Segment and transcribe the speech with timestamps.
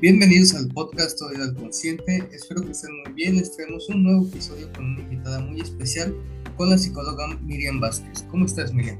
[0.00, 2.22] Bienvenidos al podcast Oído al Consciente.
[2.30, 3.34] Espero que estén muy bien.
[3.34, 6.14] Les traemos un nuevo episodio con una invitada muy especial,
[6.56, 8.24] con la psicóloga Miriam Vázquez.
[8.30, 8.96] ¿Cómo estás, Miriam?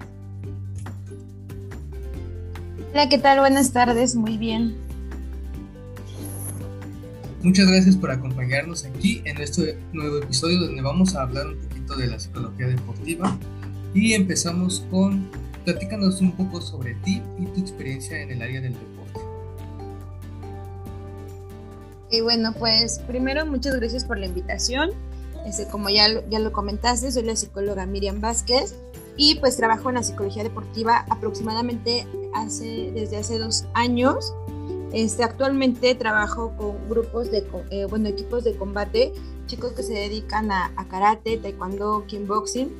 [2.90, 3.38] Hola, ¿qué tal?
[3.38, 4.16] Buenas tardes.
[4.16, 4.74] Muy bien.
[7.44, 11.94] Muchas gracias por acompañarnos aquí en este nuevo episodio donde vamos a hablar un poquito
[11.94, 13.38] de la psicología deportiva
[13.94, 15.30] y empezamos con
[15.64, 18.97] platícanos un poco sobre ti y tu experiencia en el área del deporte.
[22.10, 24.90] Y bueno, pues primero muchas gracias por la invitación.
[25.46, 28.74] Este, como ya, ya lo comentaste, soy la psicóloga Miriam Vázquez
[29.16, 34.34] y pues trabajo en la psicología deportiva aproximadamente hace, desde hace dos años.
[34.92, 39.12] Este, actualmente trabajo con grupos de, eh, bueno, equipos de combate,
[39.46, 42.70] chicos que se dedican a, a karate, taekwondo, kickboxing.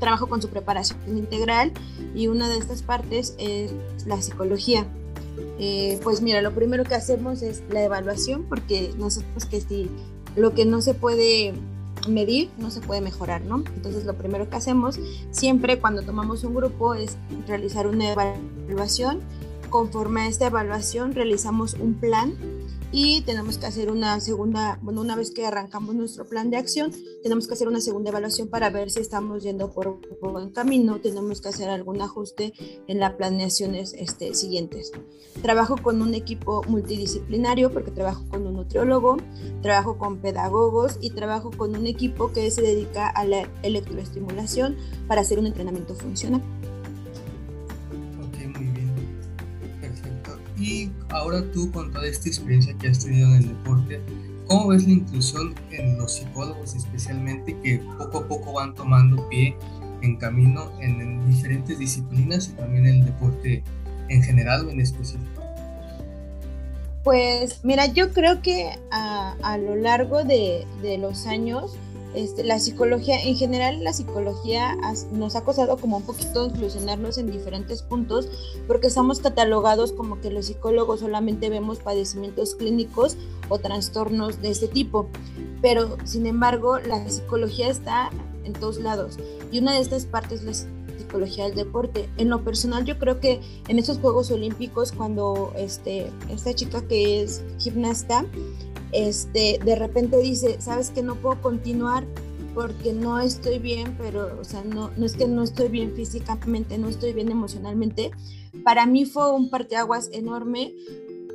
[0.00, 1.72] Trabajo con su preparación integral
[2.14, 3.72] y una de estas partes es
[4.06, 4.86] la psicología.
[5.58, 9.88] Eh, pues mira, lo primero que hacemos es la evaluación, porque nosotros que si
[10.36, 11.54] lo que no se puede
[12.08, 13.62] medir no se puede mejorar, ¿no?
[13.76, 14.98] Entonces lo primero que hacemos
[15.30, 19.20] siempre cuando tomamos un grupo es realizar una evaluación.
[19.70, 22.34] Conforme a esta evaluación realizamos un plan
[22.92, 26.92] y tenemos que hacer una segunda, bueno, una vez que arrancamos nuestro plan de acción,
[27.22, 31.40] tenemos que hacer una segunda evaluación para ver si estamos yendo por, buen camino, tenemos
[31.40, 32.52] que hacer algún ajuste
[32.86, 34.92] en las planeaciones este, siguientes.
[35.40, 39.16] Trabajo con un equipo multidisciplinario porque trabajo con un nutriólogo,
[39.62, 44.76] trabajo con pedagogos y trabajo con un equipo que se dedica a la electroestimulación
[45.08, 46.42] para hacer un entrenamiento funcional.
[51.12, 54.00] Ahora tú, con toda esta experiencia que has tenido en el deporte,
[54.46, 59.56] ¿cómo ves la inclusión en los psicólogos especialmente que poco a poco van tomando pie
[60.02, 63.62] en camino en, diferentes disciplinas y también en el deporte
[64.08, 65.42] en general o en específico?
[67.04, 70.66] Pues mira, yo creo que a, lo largo de
[70.98, 71.76] los años
[72.14, 74.76] este, la psicología, en general la psicología
[75.12, 78.28] nos ha costado como un poquito inclusionarnos en diferentes puntos
[78.66, 83.16] porque estamos catalogados como que los psicólogos solamente vemos padecimientos clínicos
[83.48, 85.08] o trastornos de este tipo.
[85.60, 88.10] Pero, sin embargo, la psicología está
[88.44, 89.18] en todos lados
[89.50, 92.08] y una de estas partes es la psicología del deporte.
[92.16, 97.22] En lo personal, yo creo que en estos Juegos Olímpicos, cuando este, esta chica que
[97.22, 98.24] es gimnasta,
[98.92, 102.06] este, de repente dice, sabes que no puedo continuar
[102.54, 106.76] porque no estoy bien, pero, o sea, no, no es que no estoy bien físicamente,
[106.78, 108.10] no estoy bien emocionalmente.
[108.62, 110.74] Para mí fue un parteaguas enorme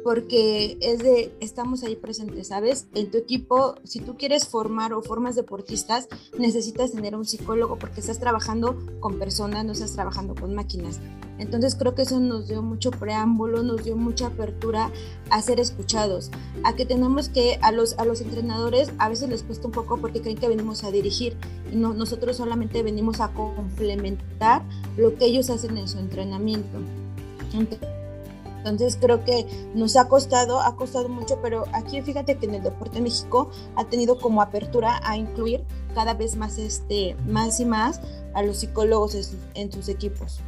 [0.07, 2.87] porque es de, estamos ahí presentes, ¿sabes?
[2.95, 6.07] En tu equipo, si tú quieres formar o formas deportistas,
[6.39, 11.01] necesitas tener un psicólogo porque estás trabajando con personas, no estás trabajando con máquinas.
[11.39, 14.93] Entonces creo que eso nos dio mucho preámbulo, nos dio mucha apertura
[15.29, 16.31] a ser escuchados,
[16.63, 19.97] a que tenemos que, a los, a los entrenadores a veces les cuesta un poco
[19.97, 21.35] porque creen que venimos a dirigir
[21.69, 24.63] y no, nosotros solamente venimos a complementar
[24.95, 26.77] lo que ellos hacen en su entrenamiento.
[27.53, 27.96] Entonces
[28.99, 33.01] creo que nos ha costado, ha costado mucho, pero aquí fíjate que en el deporte
[33.01, 35.63] México ha tenido como apertura a incluir
[35.93, 38.01] cada vez más, este, más y más
[38.33, 39.15] a los psicólogos
[39.55, 40.41] en sus, equipos.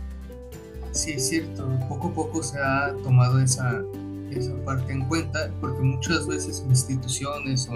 [0.92, 3.82] Sí, es cierto, poco a poco se ha tomado esa,
[4.32, 7.76] esa parte en cuenta, porque muchas veces instituciones o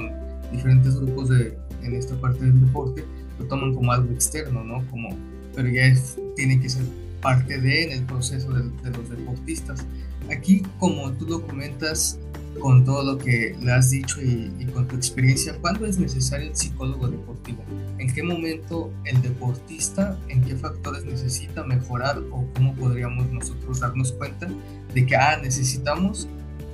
[0.52, 3.06] diferentes grupos de, en esta parte del deporte
[3.40, 4.86] lo toman como algo externo, ¿no?
[4.90, 5.10] Como,
[5.56, 5.94] pero ya
[6.36, 6.84] tiene que ser
[7.22, 9.86] parte de en el proceso de, de los deportistas.
[10.29, 12.19] Aquí, como tú lo comentas,
[12.59, 16.56] con todo lo que le has dicho y, con tu experiencia, ¿cuándo es necesario el
[16.56, 17.63] psicólogo deportivo?
[17.97, 24.12] ¿En qué momento el deportista, en qué factores necesita mejorar o cómo podríamos nosotros darnos
[24.13, 24.47] cuenta
[24.94, 26.28] de que ah, necesitamos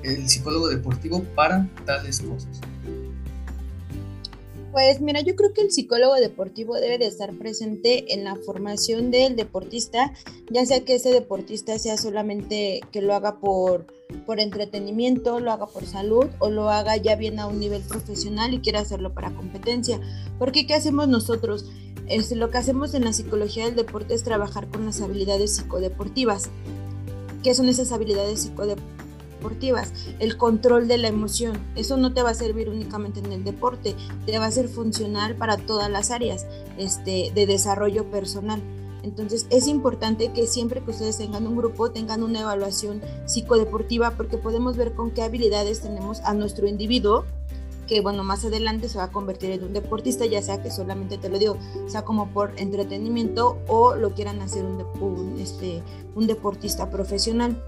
[0.03, 2.61] el psicólogo deportivo para tales cosas?
[4.71, 9.09] Pues mira, yo creo que el psicólogo deportivo debe de estar presente en la formación
[9.09, 10.13] del deportista,
[10.51, 13.87] ya sea que ese deportista sea solamente que lo haga por,
[14.27, 18.53] por entretenimiento, lo haga por salud o lo haga ya bien a un nivel profesional
[18.53, 19.99] y quiera hacerlo para competencia.
[20.37, 21.65] Porque ¿qué hacemos nosotros?
[22.07, 26.49] Este, lo que hacemos en la psicología del deporte es trabajar con las habilidades psicodeportivas.
[27.43, 28.98] ¿Qué son esas habilidades psicodeportivas?
[30.19, 31.57] El control de la emoción.
[31.75, 33.95] Eso no te va a servir únicamente en el deporte,
[34.25, 36.45] te va a ser funcional para todas las áreas
[36.77, 38.61] este, de desarrollo personal.
[39.03, 44.37] Entonces es importante que siempre que ustedes tengan un grupo tengan una evaluación psicodeportiva porque
[44.37, 47.23] podemos ver con qué habilidades tenemos a nuestro individuo
[47.89, 51.17] que bueno, más adelante se va a convertir en un deportista, ya sea que solamente
[51.17, 51.57] te lo digo,
[51.87, 55.81] sea como por entretenimiento o lo quieran hacer un, este,
[56.13, 57.59] un deportista profesional.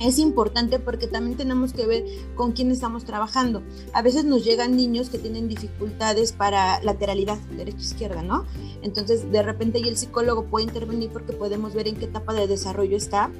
[0.00, 2.04] Es importante porque también tenemos que ver
[2.34, 3.62] con quién estamos trabajando.
[3.92, 8.44] A veces nos llegan niños que tienen dificultades para lateralidad, derecha-izquierda, ¿no?
[8.82, 12.46] Entonces, de repente y el psicólogo puede intervenir porque podemos ver en qué etapa de
[12.46, 13.30] desarrollo está,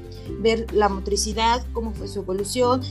[0.40, 2.82] ver la motricidad, cómo fue su evolución,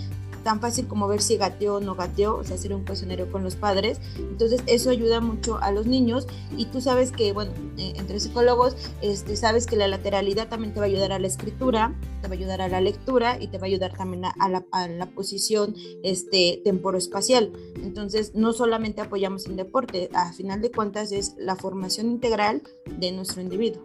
[0.44, 3.44] tan fácil como ver si gateó o no gateó, o sea, hacer un cuestionario con
[3.44, 4.00] los padres.
[4.18, 8.76] Entonces, eso ayuda mucho a los niños y tú sabes que, bueno, eh, entre psicólogos,
[9.02, 12.34] este, sabes que la lateralidad también te va a ayudar a la escritura, te va
[12.34, 15.08] a ayudar a la lectura y te va a ayudar también a, la, a la,
[15.08, 17.52] posición este, temporoespacial.
[17.82, 22.62] Entonces, no solamente apoyamos en deporte, a final de cuentas es la formación integral
[23.00, 23.84] de nuestro individuo.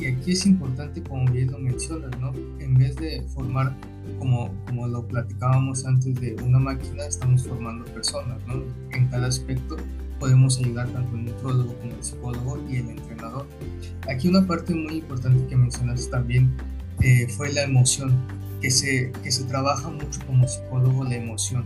[0.00, 2.32] Y aquí es importante, como bien lo mencionas, ¿no?
[2.58, 3.76] En vez de formar,
[4.18, 8.62] como, como lo platicábamos antes de una máquina, estamos formando personas, ¿no?
[8.92, 9.76] En cada aspecto
[10.18, 13.46] podemos ayudar tanto el nutrólogo como el psicólogo y el entrenador.
[14.08, 16.50] Aquí una parte muy importante que mencionaste también
[17.02, 18.14] eh, fue la emoción,
[18.62, 21.64] que se, que se trabaja mucho como psicólogo la emoción.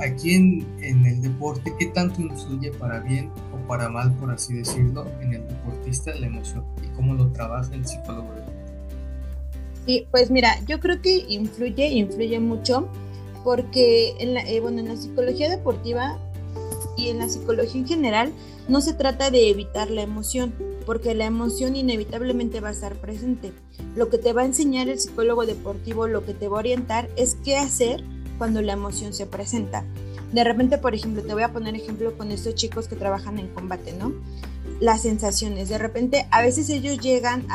[0.00, 4.54] Aquí en, en el deporte, ¿qué tanto influye para bien o para mal, por así
[4.54, 6.64] decirlo, en el deportista la emoción?
[6.94, 8.28] cómo lo trabaja el psicólogo
[9.86, 12.88] Sí, pues mira, yo creo que influye, influye mucho,
[13.44, 16.18] porque en la, eh, bueno, en la psicología deportiva
[16.96, 18.32] y en la psicología en general
[18.66, 20.54] no se trata de evitar la emoción,
[20.86, 23.52] porque la emoción inevitablemente va a estar presente.
[23.94, 27.10] Lo que te va a enseñar el psicólogo deportivo, lo que te va a orientar
[27.16, 28.02] es qué hacer
[28.38, 29.84] cuando la emoción se presenta.
[30.32, 33.48] De repente, por ejemplo, te voy a poner ejemplo con estos chicos que trabajan en
[33.48, 34.12] combate, ¿no?
[34.80, 35.68] las sensaciones.
[35.68, 37.46] De repente, a veces ellos llegan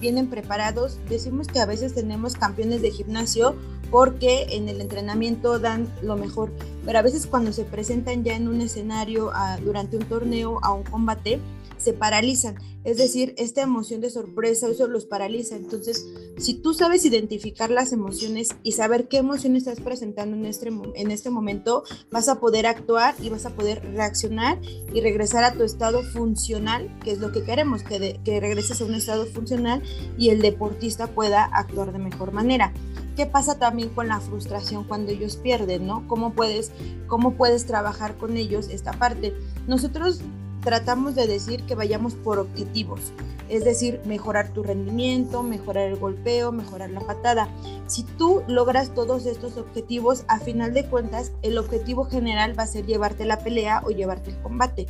[0.00, 0.98] vienen preparados.
[1.08, 3.54] Decimos que a veces tenemos campeones de gimnasio
[3.90, 6.52] porque en el entrenamiento dan lo mejor,
[6.84, 9.32] pero a veces cuando se presentan ya en un escenario
[9.64, 11.40] durante un torneo, a un combate,
[11.80, 12.56] se paralizan.
[12.84, 15.56] Es decir, esta emoción de sorpresa, eso los paraliza.
[15.56, 16.06] Entonces,
[16.38, 21.10] si tú sabes identificar las emociones y saber qué emoción estás presentando en este, en
[21.10, 24.58] este momento, vas a poder actuar y vas a poder reaccionar
[24.94, 28.84] y regresar a tu estado funcional, que es lo que queremos, que, que regreses a
[28.84, 29.82] un estado funcional
[30.18, 32.72] y el deportista pueda actuar de mejor manera.
[33.20, 36.08] ¿Qué pasa también con la frustración cuando ellos pierden, no?
[36.08, 36.72] ¿Cómo puedes,
[37.06, 39.34] cómo puedes trabajar con ellos esta parte?
[39.66, 40.22] Nosotros
[40.62, 43.12] tratamos de decir que vayamos por objetivos,
[43.50, 47.50] es decir, mejorar tu rendimiento, mejorar el golpeo, mejorar la patada.
[47.88, 52.68] Si tú logras todos estos objetivos, a final de cuentas, el objetivo general va a
[52.68, 54.86] ser llevarte la pelea o llevarte el combate.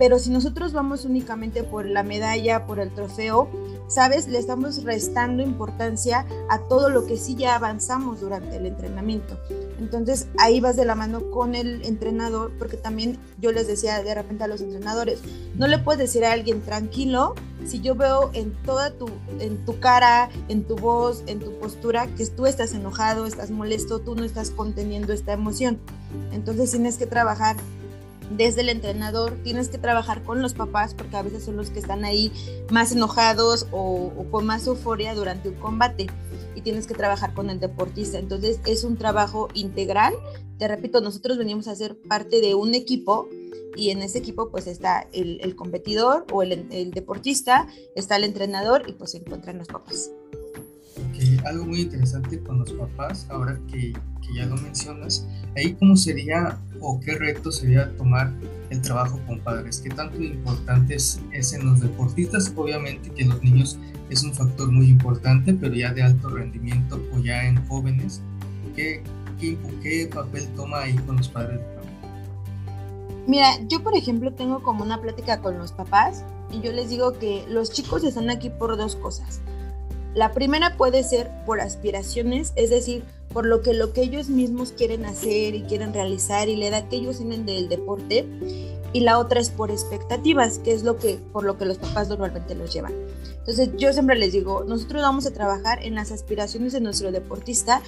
[0.00, 3.50] Pero si nosotros vamos únicamente por la medalla, por el trofeo,
[3.86, 4.28] ¿sabes?
[4.28, 9.38] Le estamos restando importancia a todo lo que sí ya avanzamos durante el entrenamiento.
[9.78, 14.14] Entonces ahí vas de la mano con el entrenador, porque también yo les decía de
[14.14, 15.20] repente a los entrenadores,
[15.54, 17.34] no le puedes decir a alguien tranquilo
[17.66, 19.06] si yo veo en toda tu,
[19.38, 23.98] en tu cara, en tu voz, en tu postura, que tú estás enojado, estás molesto,
[23.98, 25.78] tú no estás conteniendo esta emoción.
[26.32, 27.56] Entonces tienes que trabajar
[28.30, 31.80] desde el entrenador, tienes que trabajar con los papás porque a veces son los que
[31.80, 32.32] están ahí
[32.70, 36.06] más enojados o, con más euforia durante un combate
[36.54, 38.18] y tienes que trabajar con el deportista.
[38.18, 40.14] Entonces es un trabajo integral.
[40.58, 43.28] Te repito, nosotros venimos a ser parte de un equipo
[43.76, 47.66] y en ese equipo pues está el, competidor o el, el, deportista,
[47.96, 50.10] está el entrenador y pues se encuentran los papás.
[51.44, 56.58] Algo muy interesante con los papás, ahora que, que ya lo mencionas, ahí cómo sería
[56.80, 58.32] o qué reto sería tomar
[58.70, 61.20] el trabajo con padres, qué tanto importante es,
[61.52, 63.78] en los deportistas, obviamente que los niños
[64.08, 68.20] es un factor muy importante, pero ya de alto rendimiento o ya en jóvenes,
[68.76, 69.02] ¿qué,
[69.40, 71.60] qué, qué papel toma ahí con los padres?
[73.26, 77.18] Mira, yo por ejemplo tengo como una plática con los papás y yo les digo
[77.18, 79.40] que los chicos están aquí por dos cosas.
[80.14, 84.72] La primera puede ser por aspiraciones, es decir, por lo que lo que ellos mismos
[84.72, 88.26] quieren hacer y quieren realizar y la edad que ellos tienen del deporte
[88.92, 92.08] y la otra es por expectativas, que es lo que por lo que los papás
[92.08, 92.92] normalmente los llevan.
[93.38, 97.82] Entonces, yo siempre les digo, nosotros vamos a trabajar en las aspiraciones de nuestro deportista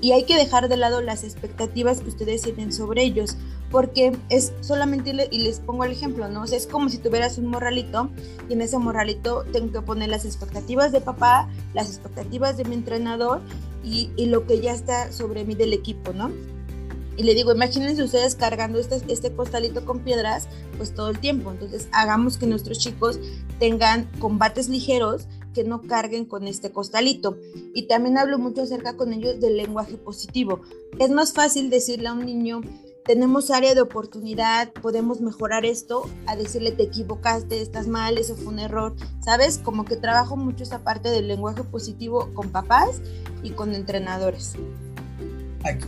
[0.00, 3.36] y hay que dejar de lado las expectativas que ustedes tienen sobre ellos,
[3.70, 6.42] porque es solamente, y les pongo el ejemplo, ¿no?
[6.42, 8.08] O sea, es como si tuvieras un morralito
[8.48, 12.74] y en ese morralito tengo que poner las expectativas de papá, las expectativas de mi
[12.74, 13.40] entrenador
[13.84, 16.30] y, lo que ya está sobre mí del equipo, ¿no?
[17.16, 20.46] Y le digo, imagínense ustedes cargando este, este costalito con piedras,
[20.76, 21.50] pues todo el tiempo.
[21.50, 23.18] Entonces, hagamos que nuestros chicos
[23.58, 27.36] tengan combates ligeros que no carguen con este costalito.
[27.74, 30.60] Y también hablo mucho acerca con ellos del lenguaje positivo.
[31.00, 32.60] Es más fácil decirle a un niño,
[33.08, 38.48] tenemos área de oportunidad, podemos mejorar esto, a decirle te equivocaste, estás mal, eso fue
[38.48, 39.56] un error, ¿sabes?
[39.56, 43.00] Como que trabajo mucho esa parte del lenguaje positivo con papás
[43.42, 44.56] y con entrenadores.
[45.64, 45.86] aquí,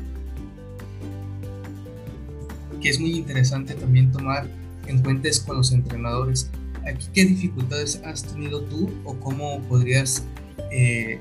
[2.81, 4.49] que es muy interesante también tomar
[4.87, 6.51] en cuenta es con los entrenadores.
[6.87, 10.25] Aquí, ¿qué dificultades has tenido tú o cómo podrías
[10.71, 11.21] eh,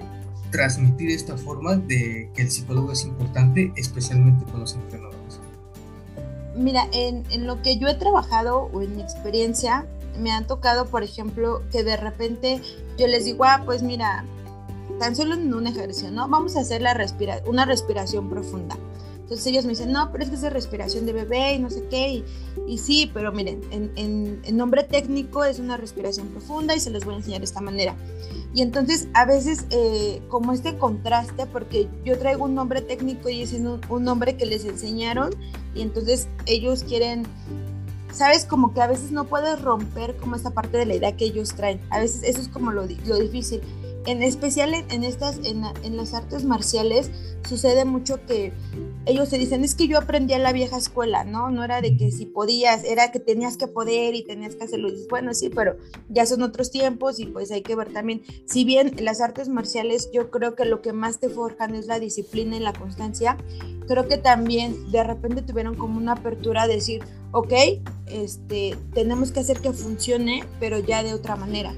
[0.50, 5.09] transmitir esta forma de que el psicólogo es importante, especialmente con los entrenadores?
[6.60, 9.86] Mira, en, lo que yo he trabajado o en mi experiencia,
[10.20, 12.62] me han tocado, por ejemplo, que de repente
[12.98, 14.26] yo les digo, ah, pues mira,
[15.00, 16.28] tan solo en un ejercicio, ¿no?
[16.28, 16.94] Vamos a hacer la
[17.46, 18.76] una respiración profunda.
[19.30, 21.84] Entonces ellos me dicen, no, pero es que es respiración de bebé y no sé
[21.90, 22.24] qué.
[22.68, 27.14] Y, sí, pero miren, en, nombre técnico es una respiración profunda y se les voy
[27.14, 27.96] a enseñar de esta manera.
[28.56, 33.44] Y entonces a veces eh, como este contraste, porque yo traigo un nombre técnico y
[33.44, 35.30] es un nombre que les enseñaron
[35.80, 37.26] y entonces ellos quieren
[38.12, 41.26] sabes, como que a veces no puedes romper como esta parte de la idea que
[41.26, 41.80] ellos traen.
[41.90, 43.62] A veces eso es como lo, lo difícil.
[44.06, 47.12] En especial en, estas, en, en, las artes marciales,
[47.48, 48.54] sucede mucho que
[49.10, 51.50] ellos se dicen, es que yo aprendí a la vieja escuela, ¿no?
[51.50, 54.90] No era de que si podías, era que tenías que poder y tenías que hacerlo.
[54.90, 55.78] Y dices, bueno, sí, pero
[56.10, 60.10] ya son otros tiempos y pues hay que ver también, si bien las artes marciales
[60.14, 63.38] yo creo que lo que más te forjan es la disciplina y la constancia,
[63.88, 67.54] creo que también de repente tuvieron como una apertura a decir, ok,
[68.08, 71.74] este, tenemos que hacer que funcione, pero ya de otra manera.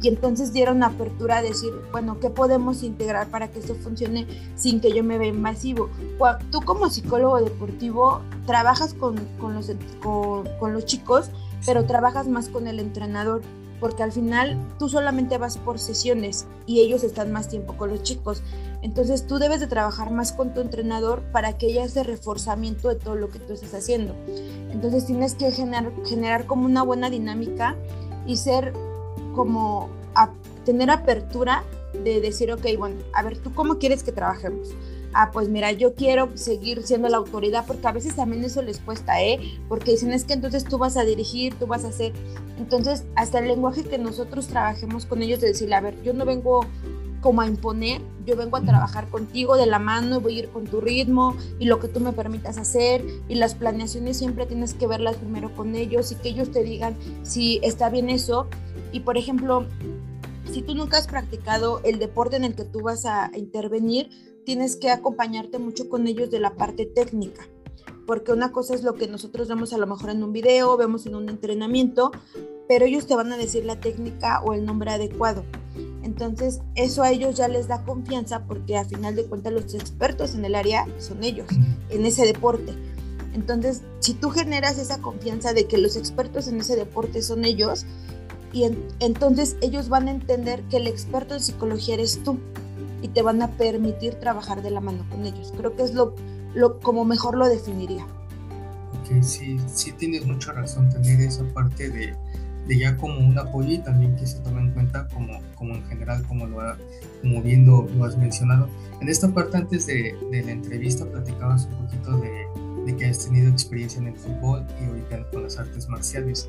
[0.00, 4.80] Y entonces dieron apertura a decir, bueno, ¿qué podemos integrar para que esto funcione sin
[4.80, 5.90] que yo me vea invasivo?
[6.50, 11.30] Tú como psicólogo deportivo trabajas con, con los, con, con los chicos,
[11.66, 13.42] pero trabajas más con el entrenador
[13.80, 18.02] porque al final tú solamente vas por sesiones y ellos están más tiempo con los
[18.02, 18.42] chicos.
[18.82, 22.96] Entonces tú debes de trabajar más con tu entrenador para que haya ese reforzamiento de
[22.96, 24.14] todo lo que tú estás haciendo.
[24.70, 27.76] Entonces tienes que generar, generar como una buena dinámica
[28.26, 28.72] y ser
[29.38, 29.88] como
[30.64, 31.62] tener apertura
[32.04, 34.74] de decir, ok, bueno, a ver, ¿tú cómo quieres que trabajemos?
[35.14, 38.78] ah, pues mira, yo quiero seguir siendo la autoridad, porque a veces también eso les
[38.78, 39.40] cuesta, ¿eh?
[39.68, 42.12] Porque dicen, es que entonces tú vas a dirigir, tú vas a hacer.
[42.58, 46.24] Entonces, hasta el lenguaje que nosotros trabajemos con ellos, de decirle, a ver, yo no
[46.24, 46.66] vengo
[47.20, 50.64] como a imponer, yo vengo a trabajar contigo de la mano, voy a ir con
[50.64, 54.86] tu ritmo y lo que tú me permitas hacer y las planeaciones siempre tienes que
[54.86, 58.46] verlas primero con ellos y que ellos te digan si está bien eso.
[58.92, 59.66] Y por ejemplo,
[60.52, 64.10] si tú nunca has practicado el deporte en el que tú vas a intervenir,
[64.44, 67.46] tienes que acompañarte mucho con ellos de la parte técnica,
[68.06, 71.04] porque una cosa es lo que nosotros vemos a lo mejor en un video, vemos
[71.06, 72.12] en un entrenamiento,
[72.66, 75.44] pero ellos te van a decir la técnica o el nombre adecuado.
[76.02, 80.34] Entonces, eso a ellos ya les da confianza porque a final de cuentas los expertos
[80.34, 81.48] en el área son ellos,
[81.90, 82.72] en ese deporte.
[83.34, 87.84] Entonces, si tú generas esa confianza de que los expertos en ese deporte son ellos,
[88.52, 88.64] y
[89.00, 92.38] entonces ellos van a entender que el experto en psicología eres tú
[93.02, 95.52] y te van a permitir trabajar de la mano con ellos.
[95.56, 96.14] Creo que es lo,
[96.54, 98.04] lo como mejor lo definiría.
[99.00, 102.14] Ok, sí, sí tienes mucha razón tener esa parte de,
[102.66, 105.84] de, ya como un apoyo y también que se tome en cuenta como, como en
[105.86, 106.58] general, como, lo
[107.20, 108.68] como bien lo, has mencionado.
[109.00, 112.46] En esta parte antes de, de la entrevista platicabas un poquito de,
[112.86, 116.48] de, que has tenido experiencia en el fútbol y ahorita con las artes marciales.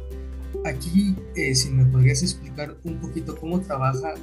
[0.65, 4.13] Aquí, eh, si me podrías explicar un poquito cómo trabaja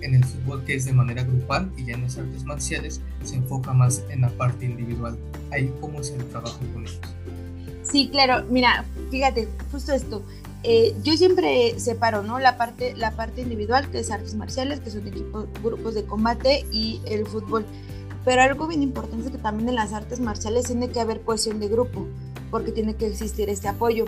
[0.00, 3.36] en el fútbol que es de manera grupal y ya en las artes marciales se
[3.36, 5.18] enfoca más en la parte individual.
[5.50, 7.00] Ahí cómo es el trabajo con ellos.
[7.82, 10.22] Sí, claro, mira, fíjate, justo esto.
[10.64, 12.38] Eh, yo siempre separo, ¿no?
[12.38, 16.64] La parte, la parte individual, que es artes marciales, que son equipos, grupos de combate,
[16.70, 17.66] y el fútbol.
[18.24, 21.58] Pero algo bien importante es que también en las artes marciales tiene que haber cohesión
[21.58, 22.06] de grupo,
[22.52, 24.04] porque tiene que existir este apoyo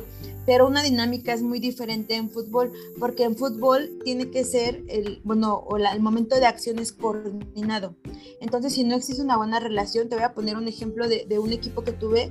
[0.47, 5.21] pero una dinámica es muy diferente en fútbol, porque en fútbol tiene que ser el,
[5.25, 7.95] bueno, o el momento de acción es coordinado.
[8.41, 11.53] Entonces, si no existe una buena relación, te voy a poner un ejemplo de, un
[11.53, 12.31] equipo que tuve,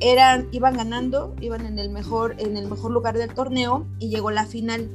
[0.00, 4.30] eran, iban ganando, iban en el mejor, en el mejor lugar del torneo y llegó
[4.30, 4.88] la final.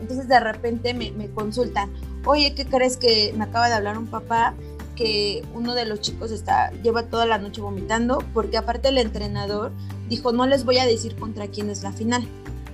[0.00, 1.92] Entonces de repente me, me consultan,
[2.24, 4.54] oye, ¿qué crees que me acaba de hablar un papá?
[4.94, 9.72] Que uno de los chicos está, lleva toda la noche vomitando, porque aparte el entrenador
[10.08, 12.26] dijo, no les voy a decir contra quién es la final.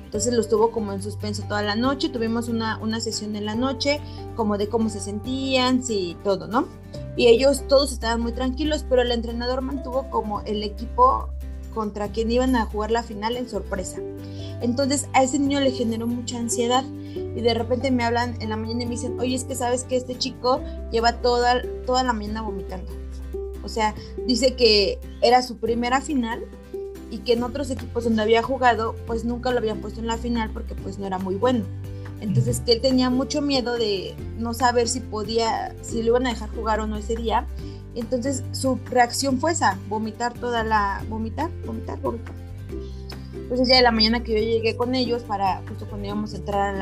[0.05, 3.55] Entonces los tuvo como en suspenso toda la noche, tuvimos una, una sesión en la
[3.55, 4.01] noche,
[4.35, 6.67] como de cómo se sentían, sí, todo, ¿no?
[7.17, 11.29] Y ellos todos estaban muy tranquilos, pero el entrenador mantuvo como el equipo
[11.75, 14.01] contra quien iban a jugar la final en sorpresa.
[14.61, 18.57] Entonces a ese niño le generó mucha ansiedad y de repente me hablan en la
[18.57, 22.13] mañana y me dicen, oye, es que sabes que este chico lleva toda, toda la
[22.13, 22.91] mañana vomitando.
[23.63, 23.95] O sea,
[24.27, 26.45] dice que era su primera final
[27.11, 30.17] y que en otros equipos donde había jugado, pues nunca lo habían puesto en la
[30.17, 31.65] final porque pues no era muy bueno.
[32.21, 36.31] Entonces que él tenía mucho miedo de no saber si podía, si lo iban a
[36.31, 37.47] dejar jugar o no ese día
[37.95, 42.35] Entonces su reacción fue esa, vomitar toda la, vomitar, vomitar, vomitar.
[43.51, 46.37] Entonces ya de la mañana que yo llegué con ellos para justo cuando íbamos a
[46.37, 46.73] entrar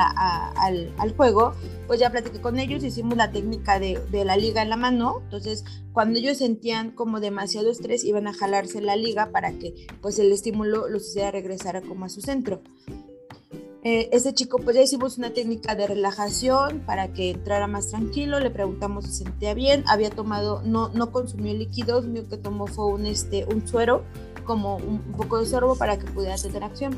[0.55, 1.55] al, al, juego,
[1.87, 5.23] pues ya platiqué con ellos, hicimos la técnica de, de, la liga en la mano,
[5.25, 10.19] entonces cuando ellos sentían como demasiado estrés iban a jalarse la liga para que pues
[10.19, 12.61] el estímulo los hiciera regresar como a su centro.
[13.85, 18.41] Eh, ese chico, pues ya hicimos una técnica de relajación para que entrara más tranquilo,
[18.41, 22.67] le preguntamos si se sentía bien, había tomado, no, no consumió líquidos, lo que tomó
[22.67, 24.03] fue un, este, un suero,
[24.49, 26.97] como un, poco de sorbo para que pudiera tener acción.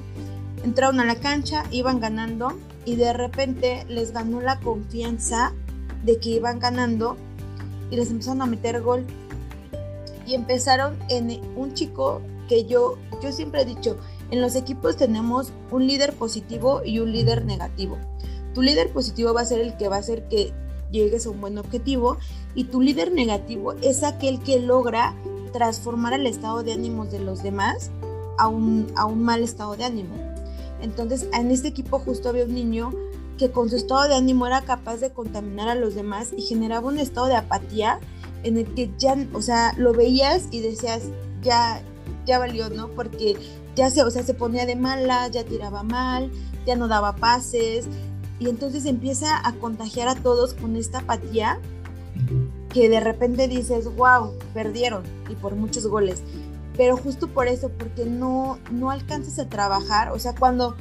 [0.65, 5.53] Entraron a la cancha, iban ganando y de repente les ganó la confianza
[6.05, 7.17] de que iban ganando
[7.91, 9.05] y les empezaron a meter gol.
[10.27, 13.99] Y empezaron en un chico que yo, yo siempre he dicho,
[14.31, 17.99] en los equipos tenemos un líder positivo y un líder negativo.
[18.55, 20.53] Tu líder positivo va a ser el que va a hacer que
[20.93, 22.17] llegues a un buen objetivo
[22.55, 25.17] y tu líder negativo es aquel que logra
[25.53, 27.91] transformar el estado de ánimos de los demás
[28.39, 30.15] a un, a un mal estado de ánimo.
[30.81, 32.93] Entonces, en este equipo justo había un niño
[33.39, 36.89] que con su estado de ánimo era capaz de contaminar a los demás y generaba
[36.89, 37.99] un estado de apatía
[38.43, 41.03] en el que ya, o sea, lo veías y decías,
[41.43, 41.83] ya,
[42.27, 42.89] ya valió, ¿no?
[42.89, 43.37] Porque
[43.77, 46.31] ya se, o sea, se ponía de mala, ya tiraba mal,
[46.67, 47.89] ya no daba pases,
[48.39, 51.61] y entonces empieza a contagiar a todos con esta apatía
[52.73, 56.23] que de repente dices, wow, perdieron y por muchos goles.
[56.77, 60.77] Pero justo por eso, porque no, no alcanzas a trabajar, o sea, cuando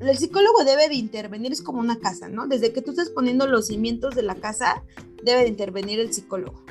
[0.00, 2.46] el psicólogo debe de intervenir, es como una casa, ¿no?
[2.46, 4.82] Desde que tú estás poniendo los cimientos de la casa,
[5.22, 6.62] debe de intervenir el psicólogo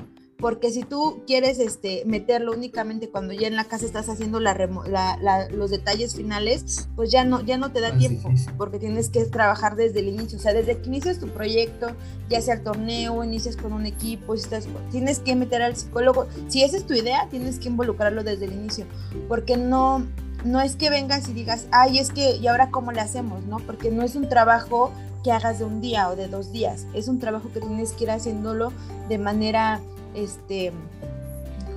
[0.42, 5.70] porque si tú quieres este, meterlo únicamente cuando ya en la casa estás haciendo los
[5.70, 10.00] detalles finales, pues ya no, ya no te da tiempo, porque tienes que trabajar desde
[10.00, 11.92] el inicio, o sea, desde que inicias tu proyecto,
[12.28, 16.64] ya sea el torneo, inicias con un equipo, estás, tienes que meter al psicólogo, si
[16.64, 18.86] esa es tu idea, tienes que involucrarlo desde el inicio,
[19.28, 20.08] porque no,
[20.44, 23.46] no es que vengas y digas, ay, es que, ¿y ahora cómo le hacemos?
[23.46, 23.58] ¿no?
[23.60, 24.92] Porque no es un trabajo
[25.24, 28.06] que hagas de un día o de dos días, es un trabajo que tienes que
[28.06, 28.74] ir haciéndolo
[29.08, 29.80] de manera
[30.14, 30.72] este,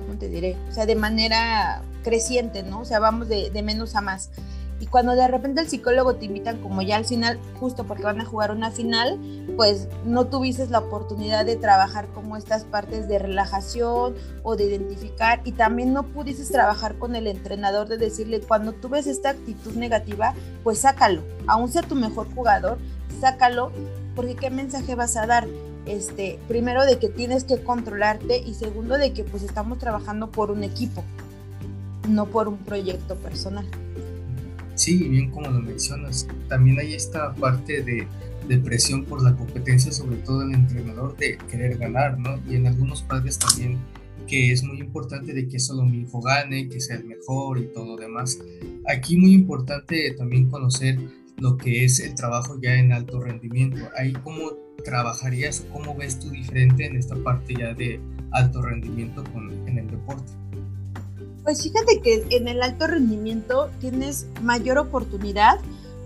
[0.05, 0.57] ¿cómo te diré?
[0.69, 2.81] O sea, de manera creciente, ¿no?
[2.81, 4.29] O sea, vamos de, menos a más.
[4.79, 8.19] Y cuando de repente el psicólogo te invitan como ya al final, justo porque van
[8.19, 9.17] a jugar una final,
[9.55, 15.41] pues no tuviste la oportunidad de trabajar como estas partes de relajación o de identificar
[15.45, 19.75] y también no pudiste trabajar con el entrenador de decirle, cuando tú ves esta actitud
[19.75, 22.77] negativa, pues sácalo, aún sea tu mejor jugador,
[23.21, 23.71] sácalo,
[24.13, 25.47] porque qué mensaje vas a dar
[25.85, 30.51] este, primero de que tienes que controlarte y segundo de que pues estamos trabajando por
[30.51, 31.03] un equipo,
[32.09, 33.65] no por un proyecto personal.
[34.75, 38.07] Sí, bien como lo mencionas, también hay esta parte de,
[38.47, 42.39] de presión por la competencia, sobre todo el entrenador, de querer ganar, ¿no?
[42.49, 43.79] Y en algunos padres también
[44.27, 47.67] que es muy importante de que solo mi hijo gane, que sea el mejor y
[47.67, 48.39] todo lo demás.
[48.87, 50.97] Aquí muy importante también conocer
[51.37, 53.77] lo que es el trabajo ya en alto rendimiento.
[53.97, 57.99] Ahí cómo trabajarías o cómo ves tú diferente en esta parte ya de
[58.31, 60.31] alto rendimiento con, en el deporte?
[61.43, 65.59] Pues fíjate que en el alto rendimiento tienes mayor oportunidad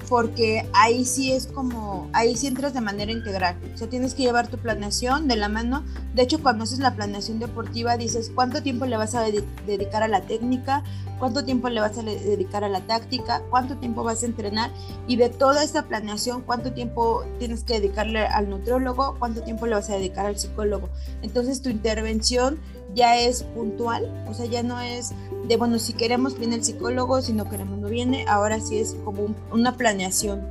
[0.10, 3.56] porque ahí sí es como, ahí sí entras de manera integral.
[3.74, 5.86] O sea, tienes que llevar tu planeación de la mano.
[6.16, 10.08] De hecho, cuando haces la planeación deportiva, dices cuánto tiempo le vas a dedicar a
[10.08, 10.84] la técnica,
[11.20, 14.72] cuánto tiempo le vas a dedicar a la táctica, cuánto tiempo vas a entrenar
[15.08, 19.76] y de toda esta planeación, cuánto tiempo tienes que dedicarle al nutriólogo, cuánto tiempo le
[19.76, 20.90] vas a dedicar al psicólogo.
[21.22, 22.58] Entonces, tu intervención
[22.96, 25.12] ya es puntual, o sea, ya no es
[25.48, 28.96] de, bueno, si queremos viene el psicólogo, si no queremos no viene, ahora sí es
[29.04, 30.42] como una planeación.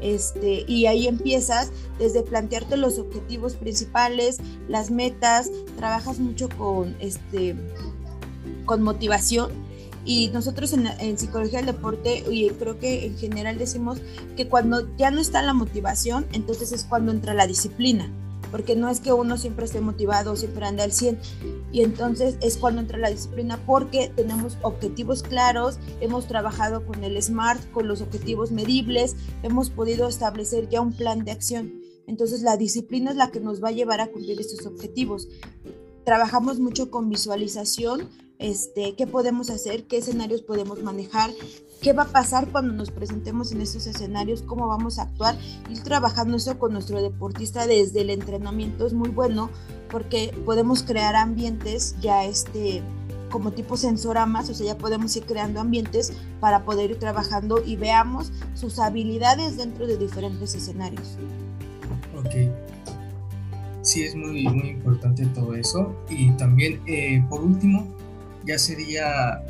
[0.00, 7.56] Este, y ahí empiezas desde plantearte los objetivos principales, las metas, trabajas mucho con, este,
[8.66, 9.50] con motivación
[10.04, 13.98] y nosotros en, en, psicología del deporte y creo que en general decimos
[14.36, 18.10] que cuando ya no está la motivación, entonces es cuando entra la disciplina
[18.50, 21.18] porque no es que uno siempre esté motivado, siempre ande al 100.
[21.72, 27.20] Y entonces es cuando entra la disciplina porque tenemos objetivos claros, hemos trabajado con el
[27.20, 31.80] SMART, con los objetivos medibles, hemos podido establecer ya un plan de acción.
[32.06, 35.28] Entonces la disciplina es la que nos va a llevar a cumplir estos objetivos.
[36.04, 41.30] Trabajamos mucho con visualización, este, qué podemos hacer, qué escenarios podemos manejar,
[41.80, 45.36] qué va a pasar cuando nos presentemos en estos escenarios, cómo vamos a actuar,
[45.70, 49.50] ir trabajando eso con nuestro deportista desde el entrenamiento es muy bueno
[49.90, 52.82] porque podemos crear ambientes ya este
[53.30, 57.76] como tipo sensoramas, o sea, ya podemos ir creando ambientes para poder ir trabajando y
[57.76, 61.18] veamos sus habilidades dentro de diferentes escenarios.
[62.16, 62.50] Ok.
[63.82, 65.94] sí es muy, muy importante todo eso.
[66.08, 67.86] Y también, eh, por último,
[68.46, 69.42] ya sería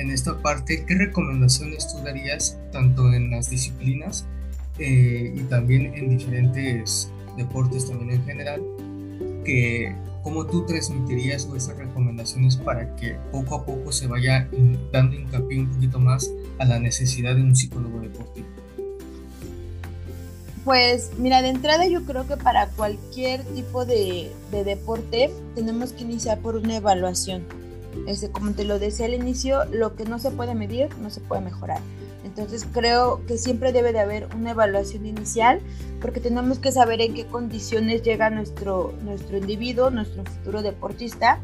[0.00, 4.26] en esta parte, ¿qué recomendaciones tú darías tanto en las disciplinas
[4.78, 8.62] eh, y también en diferentes deportes también en general?
[9.44, 14.48] Que, ¿Cómo tú transmitirías esas recomendaciones para que poco a poco se vaya
[14.92, 18.46] dando hincapié un poquito más a la necesidad de un psicólogo deportivo?
[20.64, 26.38] Pues mira, de entrada yo creo que para cualquier tipo de, deporte tenemos que iniciar
[26.40, 27.44] por una evaluación.
[28.06, 31.20] Este, como te lo decía al inicio, lo que no se puede medir no se
[31.20, 31.80] puede mejorar.
[32.24, 35.60] Entonces creo que siempre debe de haber una evaluación inicial
[36.00, 41.40] porque tenemos que saber en qué condiciones llega nuestro, nuestro individuo, nuestro futuro deportista.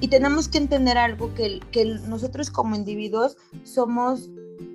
[0.00, 4.28] Y tenemos que entender algo, que, que nosotros como individuos somos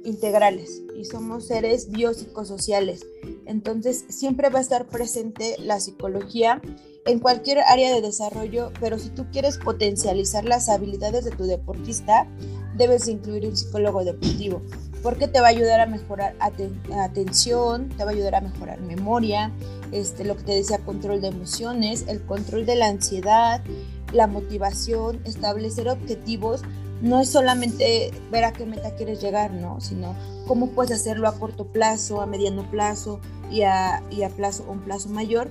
[0.03, 3.05] integrales y somos seres biopsicosociales.
[3.49, 6.61] Entonces siempre va a estar presente la psicología
[7.07, 12.27] en cualquier área de desarrollo, pero si tú quieres potencializar las habilidades de tu deportista,
[12.77, 14.61] debes incluir un psicólogo deportivo,
[15.01, 19.51] porque te va a ayudar a mejorar atención, te va a ayudar a mejorar memoria,
[19.91, 23.63] este, lo que te decía, control de emociones, el control de la ansiedad,
[24.13, 26.61] la motivación, establecer objetivos
[27.01, 29.79] no es solamente ver a qué meta quieres llegar, ¿no?
[29.79, 30.15] Sino
[30.47, 33.19] cómo puedes hacerlo a corto plazo, a mediano plazo
[33.51, 35.49] y a, y a plazo, un plazo mayor.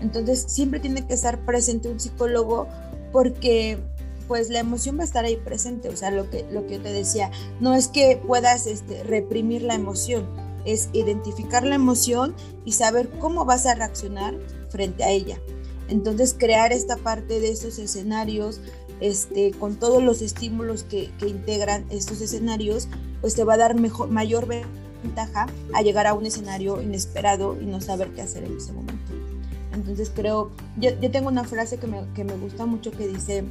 [0.00, 2.68] Entonces siempre tiene que estar presente un psicólogo
[3.12, 3.78] porque
[4.28, 6.82] pues la emoción va a estar ahí presente, o sea, lo que, lo que yo
[6.82, 7.30] te decía,
[7.60, 10.26] no es que puedas este, reprimir la emoción,
[10.64, 14.34] es identificar la emoción y saber cómo vas a reaccionar
[14.70, 15.38] frente a ella.
[15.88, 18.60] Entonces crear esta parte de estos escenarios,
[19.00, 22.88] este, con todos los estímulos que, integran estos escenarios,
[23.20, 24.46] pues te va a dar mejor, mayor
[25.02, 29.12] ventaja a llegar a un escenario inesperado y no saber qué hacer en ese momento.
[29.72, 33.44] Entonces creo, yo, tengo una frase que me, que me gusta mucho que dice,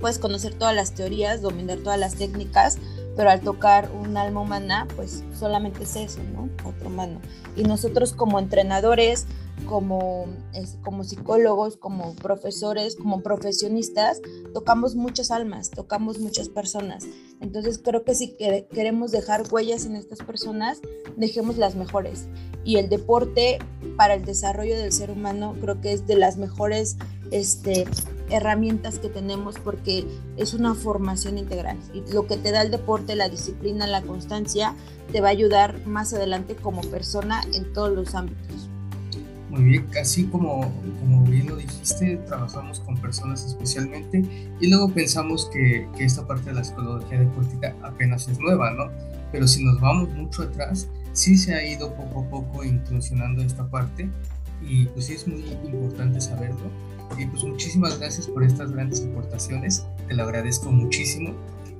[0.00, 2.78] puedes conocer todas las teorías, dominar todas las técnicas,
[3.16, 6.48] pero al tocar un alma humana, pues solamente es eso, ¿no?
[6.68, 7.20] Otro humano.
[7.56, 9.26] Y nosotros como entrenadores,
[9.64, 10.26] como,
[10.82, 14.20] como psicólogos, como profesores, como profesionistas,
[14.52, 17.04] tocamos muchas almas, tocamos muchas personas.
[17.40, 20.80] Entonces creo que si queremos dejar huellas en estas personas,
[21.16, 22.26] dejemos las mejores.
[22.64, 23.58] Y el deporte
[23.96, 26.96] para el desarrollo del ser humano creo que es de las mejores
[27.30, 27.84] este,
[28.30, 31.78] herramientas que tenemos porque es una formación integral.
[31.92, 34.74] Y lo que te da el deporte, la disciplina, la constancia,
[35.12, 38.70] te va a ayudar más adelante como persona en todos los ámbitos.
[39.54, 40.62] Muy bien, casi como,
[40.98, 44.24] como bien lo dijiste, trabajamos con personas especialmente
[44.60, 48.90] y luego pensamos que, que esta parte de la psicología deportiva apenas es nueva, ¿no?
[49.30, 53.64] Pero si nos vamos mucho atrás, sí se ha ido poco a poco incursionando esta
[53.70, 54.10] parte
[54.60, 56.68] y pues sí es muy importante saberlo.
[57.16, 61.32] Y pues muchísimas gracias por estas grandes aportaciones, te lo agradezco muchísimo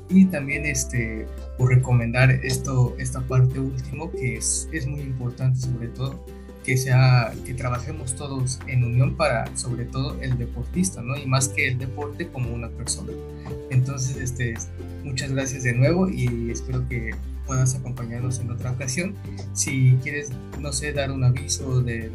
[0.09, 1.27] y también este,
[1.59, 6.25] por recomendar esto, esta parte último que es, es muy importante sobre todo
[6.65, 11.17] que, sea, que trabajemos todos en unión para, sobre todo, el deportista, ¿no?
[11.17, 13.13] Y más que el deporte como una persona.
[13.71, 14.55] Entonces, este,
[15.05, 17.13] muchas gracias de nuevo y espero que
[17.47, 19.15] puedas acompañarnos en otra ocasión.
[19.53, 22.11] Si quieres, no sé, dar un aviso de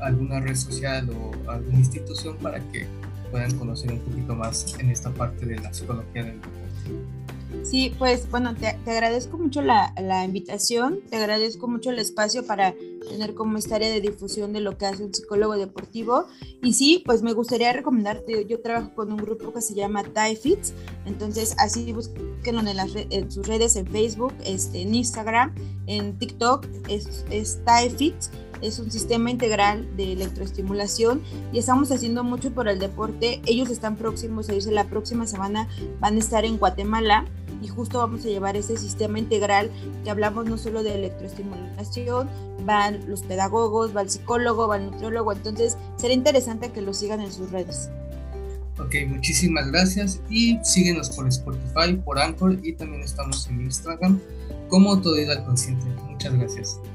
[0.00, 2.86] alguna red social o alguna institución para que
[3.30, 7.23] puedan conocer un poquito más en esta parte de la psicología del deporte.
[7.64, 12.74] Sí, pues bueno, te, agradezco mucho la, invitación, te agradezco mucho el espacio para
[13.08, 16.26] tener como esta área de difusión de lo que hace un psicólogo deportivo.
[16.62, 20.74] Y sí, pues me gustaría recomendarte, yo trabajo con un grupo que se llama TIFITS,
[21.06, 25.54] entonces así búsquenlo en, las, en sus redes, en Facebook, este, en Instagram,
[25.86, 27.60] en TikTok, es, es
[28.62, 33.40] es un sistema integral de electroestimulación y estamos haciendo mucho por el deporte.
[33.46, 35.68] Ellos están próximos a irse la próxima semana,
[36.00, 37.24] van a estar en Guatemala
[37.62, 39.70] y justo vamos a llevar ese sistema integral
[40.02, 42.28] que hablamos no solo de electroestimulación,
[42.64, 47.20] van los pedagogos, va el psicólogo, va el nutriólogo, entonces será interesante que lo sigan
[47.20, 47.90] en sus redes.
[48.78, 54.20] Ok, muchísimas gracias y síguenos por Spotify, por Anchor y también estamos en Instagram
[54.68, 55.86] como Autodidacta Consciente.
[56.08, 56.80] Muchas gracias.